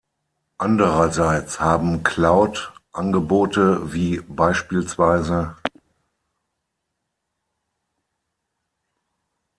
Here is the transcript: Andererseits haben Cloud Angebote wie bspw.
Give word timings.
Andererseits 0.57 1.59
haben 1.59 2.01
Cloud 2.01 2.73
Angebote 2.91 3.93
wie 3.93 4.19
bspw. 4.19 5.51